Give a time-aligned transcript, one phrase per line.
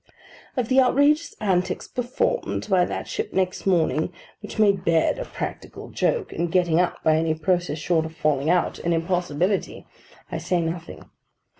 [0.57, 5.89] Of the outrageous antics performed by that ship next morning; which made bed a practical
[5.91, 9.85] joke, and getting up, by any process short of falling out, an impossibility;
[10.31, 11.05] I say nothing.